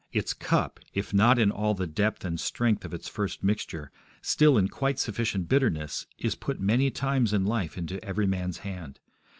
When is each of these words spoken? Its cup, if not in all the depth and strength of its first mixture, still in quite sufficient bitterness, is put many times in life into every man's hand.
Its 0.11 0.33
cup, 0.33 0.79
if 0.95 1.13
not 1.13 1.37
in 1.37 1.51
all 1.51 1.75
the 1.75 1.85
depth 1.85 2.25
and 2.25 2.39
strength 2.39 2.83
of 2.83 2.91
its 2.91 3.07
first 3.07 3.43
mixture, 3.43 3.91
still 4.19 4.57
in 4.57 4.67
quite 4.67 4.97
sufficient 4.97 5.47
bitterness, 5.47 6.07
is 6.17 6.33
put 6.33 6.59
many 6.59 6.89
times 6.89 7.33
in 7.33 7.45
life 7.45 7.77
into 7.77 8.03
every 8.03 8.25
man's 8.25 8.57
hand. 8.65 8.99